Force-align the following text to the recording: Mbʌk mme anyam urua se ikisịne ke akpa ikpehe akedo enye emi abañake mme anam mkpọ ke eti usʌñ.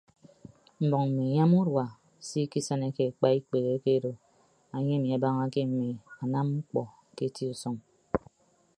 Mbʌk 0.87 1.03
mme 1.07 1.21
anyam 1.27 1.51
urua 1.59 1.85
se 2.27 2.37
ikisịne 2.45 2.87
ke 2.95 3.03
akpa 3.09 3.27
ikpehe 3.37 3.69
akedo 3.77 4.11
enye 4.75 4.93
emi 4.97 5.09
abañake 5.17 5.61
mme 5.67 5.87
anam 6.23 6.47
mkpọ 6.57 6.81
ke 7.15 7.23
eti 7.29 7.43
usʌñ. 7.53 7.75